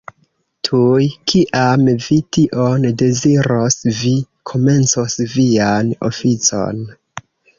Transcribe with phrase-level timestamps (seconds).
[0.67, 1.01] Tuj
[1.31, 4.15] kiam vi tion deziros, vi
[4.53, 6.83] komencos vian oficon.